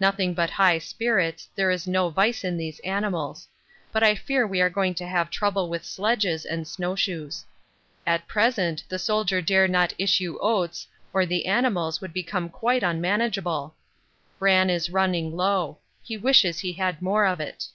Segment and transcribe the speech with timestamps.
[0.00, 3.46] Nothing but high spirits, there is no vice in these animals;
[3.92, 7.44] but I fear we are going to have trouble with sledges and snow shoes.
[8.06, 13.74] At present the Soldier dare not issue oats or the animals would become quite unmanageable.
[14.38, 17.66] Bran is running low; he wishes he had more of it.